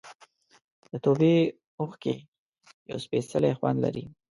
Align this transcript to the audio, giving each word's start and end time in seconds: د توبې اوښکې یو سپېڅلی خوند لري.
د 0.89 0.91
توبې 1.03 1.33
اوښکې 1.79 2.15
یو 2.89 2.97
سپېڅلی 3.05 3.51
خوند 3.57 3.77
لري. 3.85 4.03